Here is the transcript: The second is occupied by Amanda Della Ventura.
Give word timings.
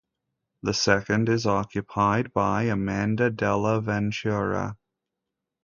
The 0.63 0.73
second 0.73 1.29
is 1.29 1.45
occupied 1.45 2.33
by 2.33 2.63
Amanda 2.63 3.29
Della 3.29 3.79
Ventura. 3.81 4.75